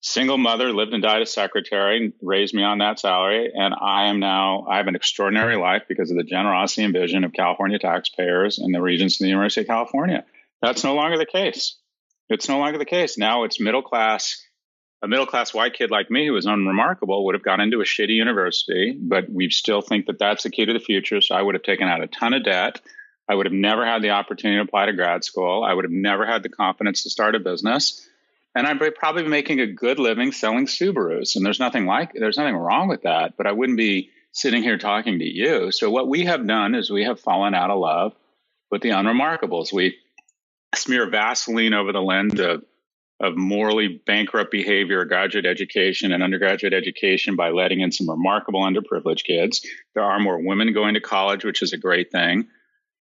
[0.00, 3.50] single mother, lived and died as secretary, raised me on that salary.
[3.54, 7.24] And I am now, I have an extraordinary life because of the generosity and vision
[7.24, 10.24] of California taxpayers and the regents of the University of California.
[10.62, 11.76] That's no longer the case.
[12.28, 13.18] It's no longer the case.
[13.18, 14.42] Now it's middle class.
[15.02, 17.84] A middle class white kid like me who was unremarkable would have gone into a
[17.84, 21.22] shitty university, but we still think that that's the key to the future.
[21.22, 22.80] So I would have taken out a ton of debt.
[23.26, 25.64] I would have never had the opportunity to apply to grad school.
[25.64, 28.06] I would have never had the confidence to start a business.
[28.54, 31.36] And I'd be probably making a good living selling Subarus.
[31.36, 34.78] And there's nothing like, there's nothing wrong with that, but I wouldn't be sitting here
[34.78, 35.70] talking to you.
[35.70, 38.14] So what we have done is we have fallen out of love
[38.70, 39.72] with the unremarkables.
[39.72, 39.96] We
[40.74, 42.64] smear Vaseline over the lens of
[43.20, 49.24] of morally bankrupt behavior, graduate education, and undergraduate education by letting in some remarkable underprivileged
[49.24, 49.64] kids.
[49.94, 52.48] There are more women going to college, which is a great thing.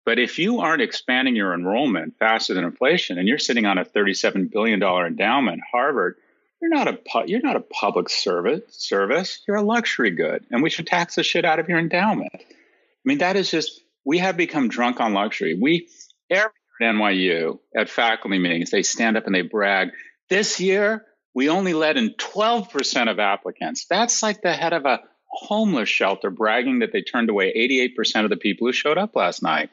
[0.04, 3.84] But if you aren't expanding your enrollment faster than inflation, and you're sitting on a
[3.84, 6.16] $37 billion endowment, Harvard,
[6.60, 9.42] you're not a you're not a public service service.
[9.46, 12.32] You're a luxury good, and we should tax the shit out of your endowment.
[12.34, 15.58] I mean, that is just we have become drunk on luxury.
[15.60, 15.88] We
[16.30, 19.90] every at NYU at faculty meetings, they stand up and they brag.
[20.28, 23.86] This year, we only let in 12% of applicants.
[23.88, 27.52] That's like the head of a homeless shelter bragging that they turned away
[27.96, 29.70] 88% of the people who showed up last night.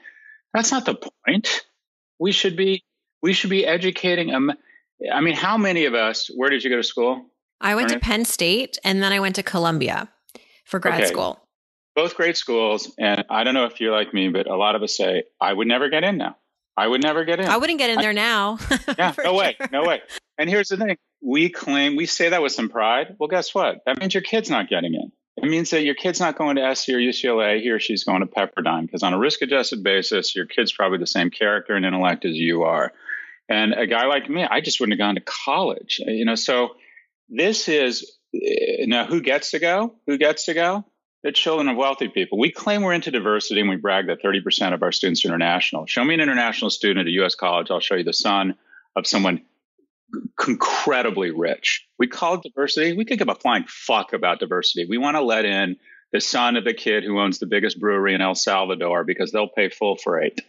[0.53, 1.61] That's not the point.
[2.19, 2.83] We should be
[3.21, 4.51] we should be educating them.
[5.11, 6.29] I mean, how many of us?
[6.33, 7.25] Where did you go to school?
[7.59, 10.09] I went to Penn State and then I went to Columbia
[10.65, 11.09] for grad okay.
[11.09, 11.39] school.
[11.95, 14.81] Both great schools, and I don't know if you're like me, but a lot of
[14.81, 16.37] us say I would never get in now.
[16.77, 17.47] I would never get in.
[17.47, 18.59] I wouldn't get in there now.
[18.97, 20.01] yeah, no way, no way.
[20.37, 23.17] And here's the thing: we claim we say that with some pride.
[23.19, 23.81] Well, guess what?
[23.85, 25.11] That means your kid's not getting in.
[25.41, 27.61] It means that your kid's not going to SC or UCLA.
[27.61, 31.07] He or she's going to Pepperdine because on a risk-adjusted basis, your kid's probably the
[31.07, 32.93] same character and intellect as you are.
[33.49, 35.99] And a guy like me, I just wouldn't have gone to college.
[36.05, 36.75] You know, so
[37.27, 39.95] this is eh, now who gets to go?
[40.05, 40.85] Who gets to go?
[41.23, 42.39] the children of wealthy people.
[42.39, 45.85] We claim we're into diversity and we brag that 30% of our students are international.
[45.85, 47.35] Show me an international student at a U.S.
[47.35, 47.69] college.
[47.69, 48.55] I'll show you the son
[48.95, 49.41] of someone
[50.47, 51.87] incredibly rich.
[51.97, 52.95] We call it diversity.
[52.95, 54.85] We could give a flying fuck about diversity.
[54.89, 55.77] We want to let in
[56.11, 59.47] the son of the kid who owns the biggest brewery in El Salvador because they'll
[59.47, 60.41] pay full freight.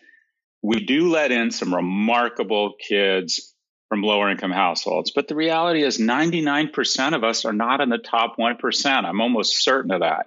[0.62, 3.55] We do let in some remarkable kids
[3.88, 7.98] from lower income households, but the reality is 99% of us are not in the
[7.98, 9.05] top 1%.
[9.05, 10.27] I'm almost certain of that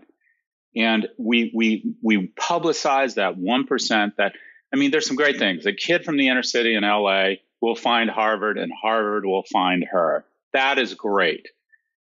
[0.76, 4.18] and we we we publicize that one percent.
[4.18, 4.34] That
[4.74, 5.66] I mean, there's some great things.
[5.66, 7.36] A kid from the inner city in LA
[7.66, 10.26] will find Harvard, and Harvard will find her.
[10.54, 11.50] That is great.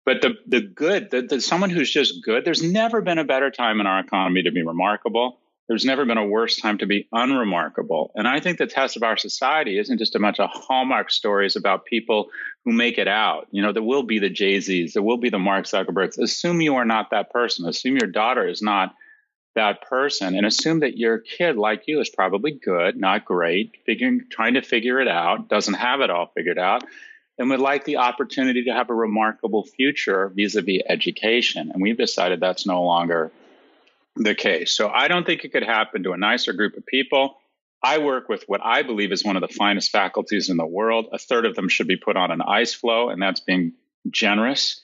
[0.05, 2.45] But the the good, the, the someone who's just good.
[2.45, 6.19] There's never been a better time in our economy to be remarkable there's never been
[6.19, 8.11] a worse time to be unremarkable.
[8.15, 11.57] And I think the test of our society isn't just a bunch of hallmark stories
[11.57, 12.31] about people
[12.65, 13.49] who make it out.
[13.51, 16.19] You know, there will be the Jay Z's, there will be the Mark Zuckerbergs.
[16.19, 17.69] Assume you are not that person.
[17.69, 18.95] Assume your daughter is not
[19.59, 24.23] that person, and assume that your kid, like you, is probably good, not great, figuring,
[24.31, 26.83] trying to figure it out, doesn't have it all figured out,
[27.39, 31.71] and would like the opportunity to have a remarkable future vis-a-vis education.
[31.73, 33.31] And we've decided that's no longer
[34.17, 34.73] the case.
[34.73, 37.37] So I don't think it could happen to a nicer group of people.
[37.83, 41.07] I work with what I believe is one of the finest faculties in the world.
[41.13, 43.75] A third of them should be put on an ice floe, and that's being
[44.11, 44.81] generous.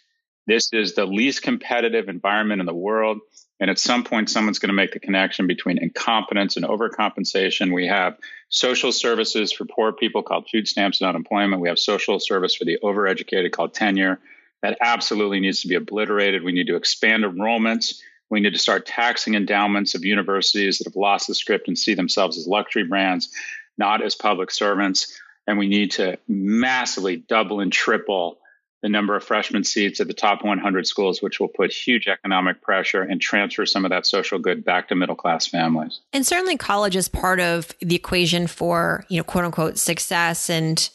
[0.46, 3.18] This is the least competitive environment in the world.
[3.60, 7.72] And at some point, someone's going to make the connection between incompetence and overcompensation.
[7.72, 11.62] We have social services for poor people called food stamps and unemployment.
[11.62, 14.20] We have social service for the overeducated called tenure.
[14.62, 16.42] That absolutely needs to be obliterated.
[16.42, 18.00] We need to expand enrollments.
[18.28, 21.94] We need to start taxing endowments of universities that have lost the script and see
[21.94, 23.30] themselves as luxury brands,
[23.78, 25.20] not as public servants.
[25.46, 28.38] And we need to massively double and triple
[28.84, 32.60] the number of freshman seats at the top 100 schools, which will put huge economic
[32.60, 36.00] pressure and transfer some of that social good back to middle class families.
[36.12, 40.50] And certainly, college is part of the equation for, you know, quote unquote success.
[40.50, 40.86] And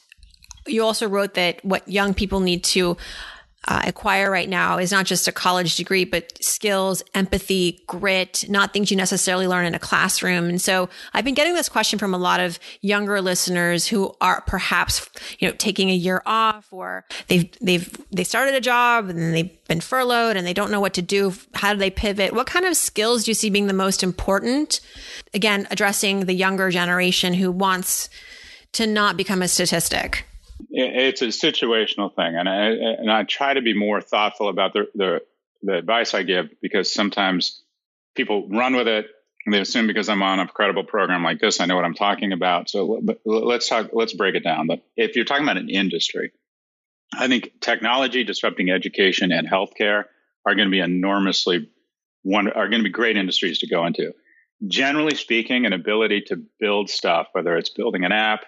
[0.68, 2.96] you also wrote that what young people need to
[3.68, 8.72] uh, acquire right now is not just a college degree, but skills, empathy, grit, not
[8.72, 10.46] things you necessarily learn in a classroom.
[10.46, 14.42] And so I've been getting this question from a lot of younger listeners who are
[14.48, 19.34] perhaps, you know, taking a year off or they've, they've, they started a job and
[19.34, 21.34] they've been furloughed and they don't know what to do.
[21.54, 22.34] How do they pivot?
[22.34, 24.80] What kind of skills do you see being the most important?
[25.34, 28.10] Again, addressing the younger generation who wants
[28.72, 30.26] to not become a statistic
[30.70, 34.88] it's a situational thing, and I and I try to be more thoughtful about the
[34.96, 35.22] the,
[35.64, 37.64] the advice I give because sometimes
[38.16, 39.08] people run with it
[39.48, 42.34] they assume because I'm on a credible program like this, I know what I'm talking
[42.34, 42.70] about.
[42.70, 43.90] So let's talk.
[43.94, 44.68] Let's break it down.
[44.68, 46.32] But if you're talking about an industry,
[47.14, 50.06] I think technology disrupting education and healthcare
[50.46, 51.70] are going to be enormously
[52.24, 54.14] one are going to be great industries to go into.
[54.68, 58.46] Generally speaking, an ability to build stuff, whether it's building an app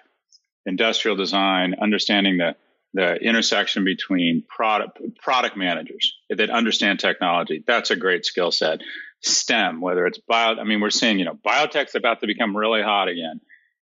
[0.66, 2.56] industrial design, understanding the
[2.94, 7.64] the intersection between product product managers that understand technology.
[7.66, 8.80] That's a great skill set.
[9.22, 12.82] STEM, whether it's bio, I mean, we're seeing, you know, biotech's about to become really
[12.82, 13.40] hot again.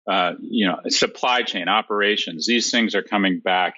[0.09, 3.75] Uh, you know, supply chain operations, these things are coming back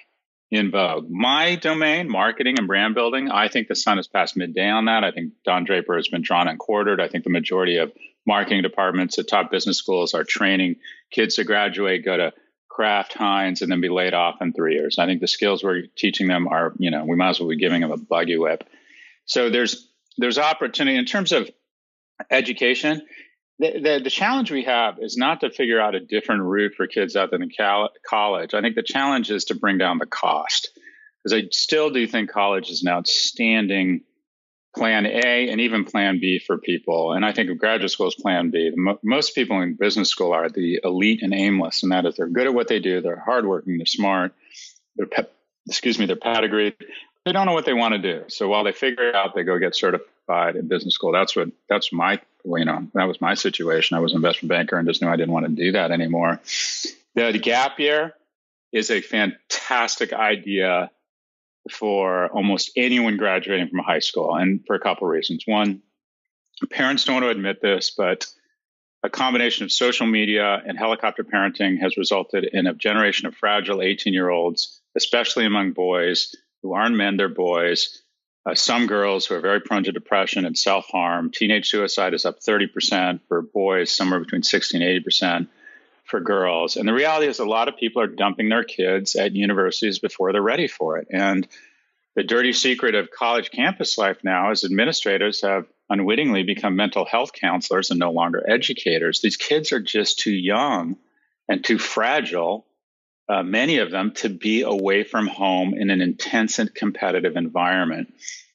[0.50, 1.06] in vogue.
[1.08, 5.04] My domain, marketing and brand building, I think the sun has passed midday on that.
[5.04, 7.00] I think Don Draper has been drawn and quartered.
[7.00, 7.92] I think the majority of
[8.26, 10.76] marketing departments at top business schools are training
[11.10, 12.32] kids to graduate, go to
[12.74, 14.98] Kraft, Heinz, and then be laid off in three years.
[14.98, 17.56] I think the skills we're teaching them are, you know, we might as well be
[17.56, 18.64] giving them a buggy whip.
[19.26, 21.48] So there's there's opportunity in terms of
[22.30, 23.02] education.
[23.60, 26.88] The, the, the, challenge we have is not to figure out a different route for
[26.88, 28.52] kids out in cal- college.
[28.52, 30.70] I think the challenge is to bring down the cost
[31.22, 34.02] because I still do think college is an outstanding
[34.74, 37.12] plan A and even plan B for people.
[37.12, 38.72] And I think of graduate school as plan B.
[39.02, 42.46] most people in business school are the elite and aimless, and that is they're good
[42.46, 44.32] at what they do, they're hardworking, they're smart,
[44.96, 45.26] they're pe-
[45.66, 46.74] excuse me, they're pedigreed.
[47.24, 48.24] They don't know what they want to do.
[48.28, 51.12] So while they figure it out, they go get certified in business school.
[51.12, 53.96] That's what that's my you know that was my situation.
[53.96, 56.40] I was an investment banker and just knew I didn't want to do that anymore.
[57.14, 58.14] The, the gap year
[58.72, 60.90] is a fantastic idea
[61.70, 65.44] for almost anyone graduating from high school, and for a couple of reasons.
[65.46, 65.82] One,
[66.70, 68.26] parents don't want to admit this, but
[69.02, 73.82] a combination of social media and helicopter parenting has resulted in a generation of fragile
[73.82, 78.02] 18 year olds, especially among boys who aren't men, they're boys.
[78.46, 81.30] Uh, some girls who are very prone to depression and self harm.
[81.30, 85.48] Teenage suicide is up 30% for boys, somewhere between 60 and 80%
[86.14, 86.76] for girls.
[86.76, 90.30] And the reality is, a lot of people are dumping their kids at universities before
[90.30, 91.08] they're ready for it.
[91.10, 91.48] And
[92.14, 97.32] the dirty secret of college campus life now is administrators have unwittingly become mental health
[97.32, 99.22] counselors and no longer educators.
[99.22, 100.98] These kids are just too young
[101.48, 102.64] and too fragile,
[103.28, 108.14] uh, many of them, to be away from home in an intense and competitive environment.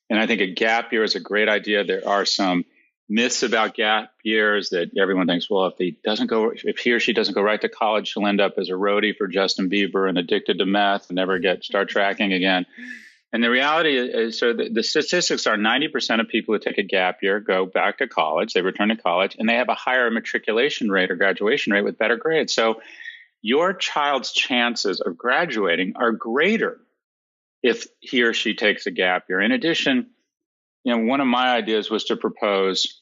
[0.10, 1.84] And I think a gap year is a great idea.
[1.84, 2.64] There are some
[3.10, 7.00] myths about gap years that everyone thinks, well, if he doesn't go, if he or
[7.00, 10.08] she doesn't go right to college, she'll end up as a roadie for Justin Bieber
[10.08, 12.66] and addicted to meth and never get start tracking again.
[13.32, 16.84] And the reality is, so the, the statistics are 90% of people who take a
[16.84, 20.10] gap year go back to college, they return to college, and they have a higher
[20.10, 22.54] matriculation rate or graduation rate with better grades.
[22.54, 22.82] So
[23.42, 26.80] your child's chances of graduating are greater
[27.62, 29.42] if he or she takes a gap year.
[29.42, 30.08] In addition,
[30.84, 32.99] you know, one of my ideas was to propose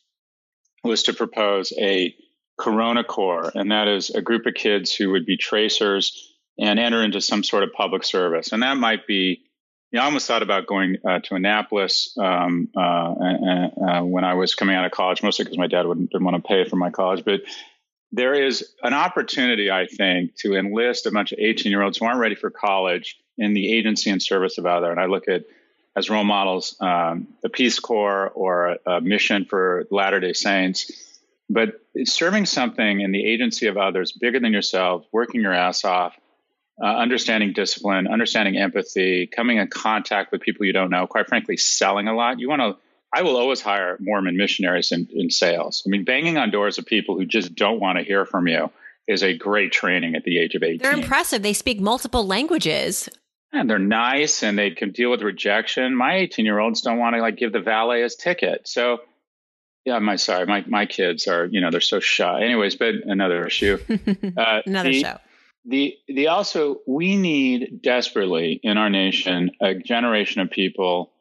[0.83, 2.15] was to propose a
[2.57, 7.03] Corona Corps, and that is a group of kids who would be tracers and enter
[7.03, 8.51] into some sort of public service.
[8.51, 9.43] And that might be,
[9.91, 14.23] you know, I almost thought about going uh, to Annapolis um, uh, uh, uh when
[14.23, 16.67] I was coming out of college, mostly because my dad wouldn't, didn't want to pay
[16.67, 17.23] for my college.
[17.23, 17.41] But
[18.11, 22.05] there is an opportunity, I think, to enlist a bunch of 18 year olds who
[22.05, 24.89] aren't ready for college in the agency and service of other.
[24.89, 25.43] And I look at
[25.97, 30.91] as role models um, the Peace Corps or a, mission for Latter day Saints.
[31.49, 36.13] But serving something in the agency of others bigger than yourself, working your ass off,
[36.79, 41.57] uh, understanding discipline, understanding empathy, coming in contact with people you don't know, quite frankly,
[41.57, 42.39] selling a lot.
[42.39, 42.77] You want to,
[43.11, 45.83] I will always hire Mormon missionaries in, in sales.
[45.87, 48.69] I mean, banging on doors of people who just don't want to hear from you
[49.07, 50.79] is a great training at the age of 18.
[50.79, 51.41] They're impressive.
[51.41, 53.09] They speak multiple languages
[53.59, 55.95] and they're nice and they can deal with rejection.
[55.95, 58.67] My 18 year olds don't want to like give the valet his ticket.
[58.67, 58.99] So
[59.85, 62.43] yeah, my sorry, my my kids are you know they're so shy.
[62.43, 63.77] Anyways, but another issue.
[64.37, 65.17] Uh, another the, show.
[65.65, 71.11] The the also we need desperately in our nation a generation of people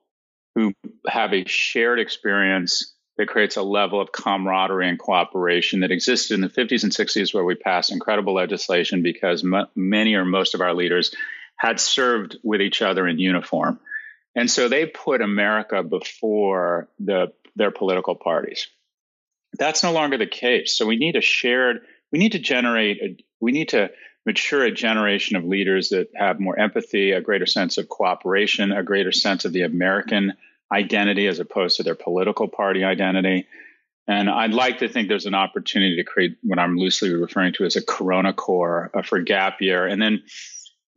[0.55, 0.72] who
[1.07, 6.40] have a shared experience that creates a level of camaraderie and cooperation that existed in
[6.40, 10.61] the 50s and 60s where we passed incredible legislation because m- many or most of
[10.61, 11.14] our leaders
[11.57, 13.81] had served with each other in uniform.
[14.35, 18.69] And so they put America before the, their political parties.
[19.59, 20.77] That's no longer the case.
[20.77, 21.81] So we need a shared,
[22.12, 23.90] we need to generate, a, we need to
[24.27, 28.83] mature a generation of leaders that have more empathy, a greater sense of cooperation, a
[28.83, 30.35] greater sense of the American
[30.71, 33.47] identity as opposed to their political party identity.
[34.09, 37.64] And I'd like to think there's an opportunity to create what I'm loosely referring to
[37.64, 39.87] as a Corona Corps uh, for gap year.
[39.87, 40.23] And then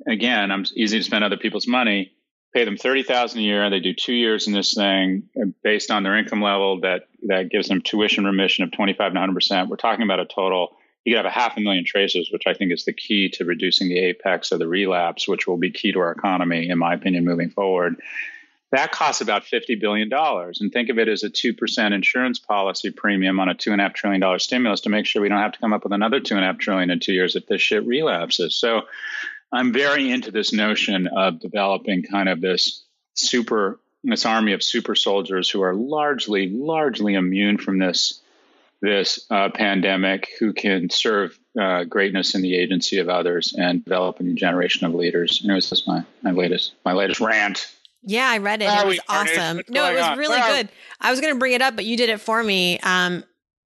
[0.07, 2.11] again, I'm easy to spend other people's money.
[2.53, 3.69] Pay them thirty thousand a year.
[3.69, 5.29] They do two years in this thing
[5.63, 6.81] based on their income level.
[6.81, 9.69] That that gives them tuition remission of twenty five to hundred percent.
[9.69, 10.75] We're talking about a total.
[11.05, 13.45] You could have a half a million tracers, which I think is the key to
[13.45, 16.93] reducing the apex of the relapse, which will be key to our economy, in my
[16.93, 17.95] opinion, moving forward.
[18.71, 20.09] That costs about $50 billion.
[20.13, 24.81] And think of it as a 2% insurance policy premium on a $2.5 trillion stimulus
[24.81, 27.13] to make sure we don't have to come up with another 2.5 trillion in two
[27.13, 28.55] years if this shit relapses.
[28.55, 28.81] So
[29.51, 32.83] I'm very into this notion of developing kind of this
[33.15, 38.21] super this army of super soldiers who are largely largely immune from this
[38.81, 44.19] this uh, pandemic, who can serve uh, greatness in the agency of others and develop
[44.19, 45.41] a new generation of leaders.
[45.41, 47.69] And it was just my my latest my latest rant.
[48.01, 48.69] Yeah, I read it.
[48.69, 49.61] It was awesome.
[49.67, 50.17] No, it was on?
[50.17, 50.69] really Where good.
[51.01, 52.79] I was going to bring it up, but you did it for me.
[52.79, 53.25] Um,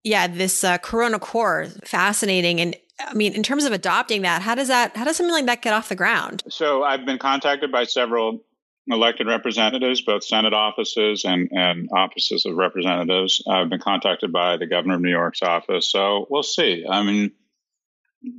[0.03, 2.59] yeah, this uh, Corona Corps, fascinating.
[2.59, 5.45] And I mean, in terms of adopting that, how does that, how does something like
[5.45, 6.43] that get off the ground?
[6.49, 8.43] So I've been contacted by several
[8.87, 13.43] elected representatives, both Senate offices and, and offices of representatives.
[13.47, 15.91] I've been contacted by the governor of New York's office.
[15.91, 16.85] So we'll see.
[16.89, 17.31] I mean,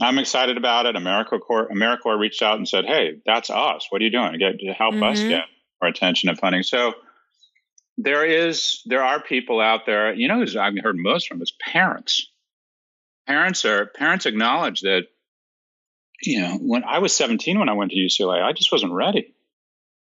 [0.01, 0.97] I'm excited about it.
[0.97, 3.87] AmeriCorps, AmeriCorps reached out and said, "Hey, that's us.
[3.91, 4.37] What are you doing?
[4.39, 5.05] Get to help mm-hmm.
[5.05, 5.45] us get
[5.81, 6.95] our attention and funding." So
[7.97, 10.13] there is, there are people out there.
[10.13, 12.29] You know, who's I've heard most from is parents.
[13.29, 15.05] Parents are parents acknowledge that.
[16.21, 19.37] You know, when I was 17 when I went to UCLA, I just wasn't ready.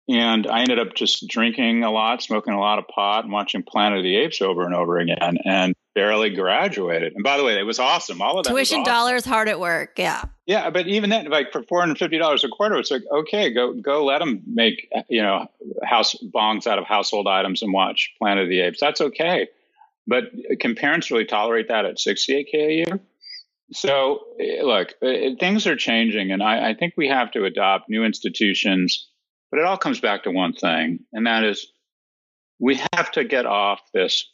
[0.07, 3.63] And I ended up just drinking a lot, smoking a lot of pot, and watching
[3.63, 7.13] Planet of the Apes over and over again, and barely graduated.
[7.13, 8.21] And by the way, it was awesome.
[8.21, 8.91] All of that tuition awesome.
[8.91, 9.97] dollars hard at work.
[9.97, 10.25] Yeah.
[10.45, 13.53] Yeah, but even then, like for four hundred fifty dollars a quarter, it's like okay,
[13.53, 15.47] go go let them make you know
[15.83, 18.81] house bongs out of household items and watch Planet of the Apes.
[18.81, 19.47] That's okay.
[20.05, 20.25] But
[20.59, 22.99] can parents really tolerate that at sixty eight k a year?
[23.71, 27.45] So eh, look, eh, eh, things are changing, and I, I think we have to
[27.45, 29.07] adopt new institutions
[29.53, 31.67] but it all comes back to one thing, and that is
[32.59, 34.27] we have to get off this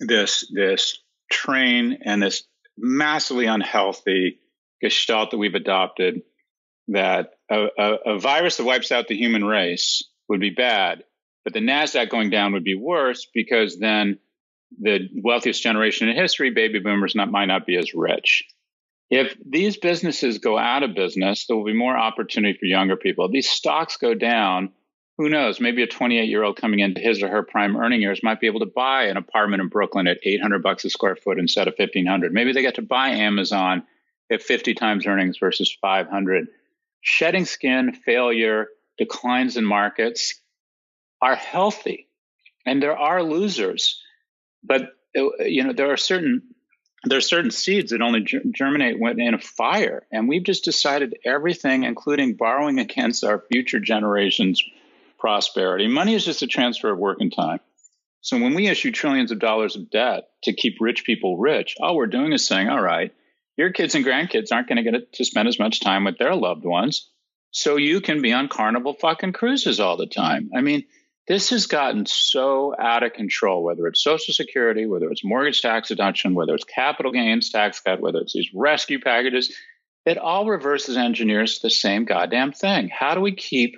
[0.00, 0.98] this this
[1.30, 2.44] train and this
[2.78, 4.38] massively unhealthy
[4.80, 6.22] gestalt that we've adopted
[6.86, 11.04] that a, a, a, virus that wipes out the human race would be bad,
[11.44, 14.18] but the NASDAQ going down would be worse because then
[14.80, 18.44] the wealthiest generation in history, baby boomers, not, might not be as rich.
[19.10, 23.24] If these businesses go out of business, there will be more opportunity for younger people.
[23.24, 24.72] If these stocks go down,
[25.16, 25.60] who knows?
[25.60, 28.46] Maybe a 28 year old coming into his or her prime earning years might be
[28.46, 31.74] able to buy an apartment in Brooklyn at 800 bucks a square foot instead of
[31.76, 32.32] 1500.
[32.32, 33.82] Maybe they get to buy Amazon
[34.30, 36.48] at 50 times earnings versus 500.
[37.00, 40.40] Shedding skin, failure, declines in markets
[41.22, 42.08] are healthy,
[42.66, 44.00] and there are losers.
[44.62, 46.42] But uh, you know there are certain
[47.04, 50.04] there are certain seeds that only germinate when in a fire.
[50.10, 54.62] And we've just decided everything, including borrowing against our future generations'
[55.18, 55.86] prosperity.
[55.86, 57.60] Money is just a transfer of work and time.
[58.20, 61.96] So when we issue trillions of dollars of debt to keep rich people rich, all
[61.96, 63.14] we're doing is saying, all right,
[63.56, 66.34] your kids and grandkids aren't going to get to spend as much time with their
[66.34, 67.08] loved ones.
[67.50, 70.50] So you can be on carnival fucking cruises all the time.
[70.54, 70.84] I mean,
[71.28, 75.88] this has gotten so out of control, whether it's Social Security, whether it's mortgage tax
[75.88, 79.54] deduction, whether it's capital gains tax cut, whether it's these rescue packages,
[80.06, 82.88] it all reverses engineers the same goddamn thing.
[82.88, 83.76] How do we keep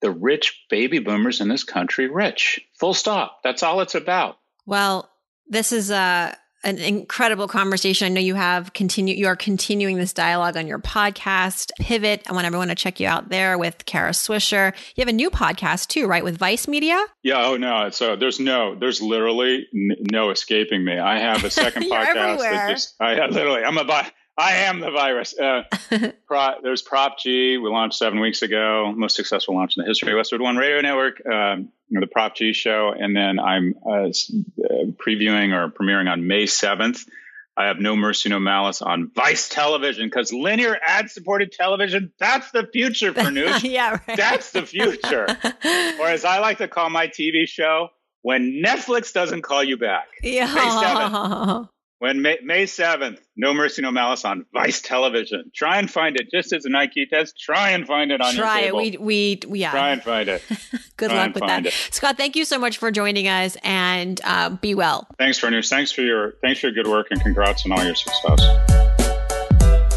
[0.00, 2.60] the rich baby boomers in this country rich?
[2.78, 3.40] Full stop.
[3.44, 4.38] That's all it's about.
[4.64, 5.10] Well,
[5.46, 6.36] this is a
[6.66, 8.06] an incredible conversation.
[8.06, 12.22] I know you have continue you are continuing this dialogue on your podcast, Pivot.
[12.28, 14.74] I want everyone to check you out there with Kara Swisher.
[14.96, 17.02] You have a new podcast too, right, with Vice Media?
[17.22, 17.46] Yeah.
[17.46, 17.90] Oh no.
[17.90, 20.98] So uh, there's no, there's literally n- no escaping me.
[20.98, 22.38] I have a second podcast.
[22.38, 24.10] That just, I literally, I'm a.
[24.38, 25.38] I am the virus.
[25.38, 25.62] Uh,
[26.62, 27.56] there's Prof G.
[27.56, 28.92] We launched seven weeks ago.
[28.94, 31.24] Most successful launch in the history of Westwood One Radio Network.
[31.26, 34.10] Um, you know, the Prof G show, and then I'm uh, uh,
[35.06, 37.06] previewing or premiering on May 7th.
[37.56, 42.50] I have No Mercy, No Malice on Vice Television because linear ad supported television, that's
[42.50, 43.64] the future for news.
[43.64, 44.16] yeah, right.
[44.16, 45.26] That's the future.
[45.98, 47.88] or as I like to call my TV show,
[48.20, 50.08] when Netflix doesn't call you back.
[50.22, 50.52] Yeah.
[50.52, 51.68] May 7th.
[51.98, 55.50] When May, May 7th, No Mercy, No Malice on Vice Television.
[55.54, 57.40] Try and find it just as a Nike test.
[57.40, 59.00] Try and find it on Try your it.
[59.00, 59.70] We, we, yeah.
[59.70, 60.42] Try and find it.
[60.98, 61.66] Good Try luck with that.
[61.66, 61.72] It.
[61.90, 65.08] Scott, thank you so much for joining us and uh, be well.
[65.18, 65.68] Thanks, Farnoosh.
[65.70, 68.75] Thanks for your, thanks for your good work and congrats on all your success.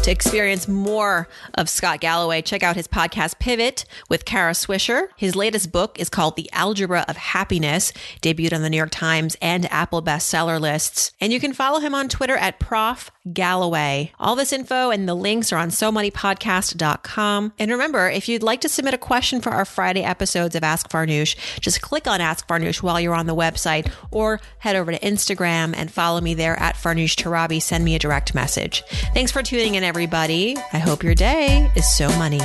[0.04, 5.08] To experience more of Scott Galloway, check out his podcast Pivot with Kara Swisher.
[5.14, 7.92] His latest book is called The Algebra of Happiness,
[8.22, 11.12] debuted on the New York Times and Apple bestseller lists.
[11.20, 14.12] And you can follow him on Twitter at Prof Galloway.
[14.18, 17.52] All this info and the links are on SoMoneyPodcast.com.
[17.58, 20.88] And remember, if you'd like to submit a question for our Friday episodes of Ask
[20.88, 24.98] Farnoosh, just click on Ask Farnoosh while you're on the website or head over to
[25.00, 27.60] Instagram and follow me there at Farnoosh Torabi.
[27.60, 28.82] Send me a direct message.
[29.12, 30.56] Thanks for tuning in, everybody.
[30.72, 32.38] I hope your day is so money.